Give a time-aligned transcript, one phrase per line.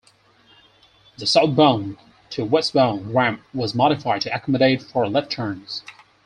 [1.19, 1.99] The Southbound
[2.31, 5.83] to Westbound ramp was modified to accommodate for left turns.